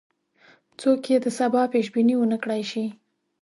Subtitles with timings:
[0.79, 2.85] څوک یې د سبا پیش بیني ونه کړای شي.